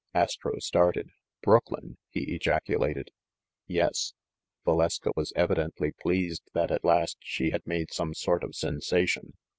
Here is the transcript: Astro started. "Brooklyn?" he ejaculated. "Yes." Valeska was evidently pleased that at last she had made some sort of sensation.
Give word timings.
Astro 0.15 0.57
started. 0.57 1.11
"Brooklyn?" 1.43 1.97
he 2.09 2.33
ejaculated. 2.33 3.11
"Yes." 3.67 4.13
Valeska 4.65 5.11
was 5.15 5.31
evidently 5.35 5.91
pleased 5.91 6.41
that 6.55 6.71
at 6.71 6.83
last 6.83 7.17
she 7.19 7.51
had 7.51 7.61
made 7.67 7.93
some 7.93 8.15
sort 8.15 8.43
of 8.43 8.55
sensation. 8.55 9.33